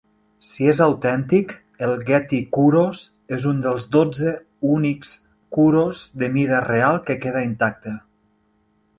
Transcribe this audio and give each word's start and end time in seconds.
Si 0.49 0.67
és 0.69 0.77
autèntic, 0.83 1.51
el 1.87 1.91
Getty 2.07 2.37
kouros 2.57 3.01
és 3.37 3.45
un 3.51 3.59
dels 3.65 3.85
dotze 3.95 4.33
únics 4.77 5.11
curos 5.57 6.01
de 6.23 6.31
mida 6.39 6.63
real 6.69 6.99
que 7.11 7.17
queda 7.27 7.45
intacte. 7.49 7.95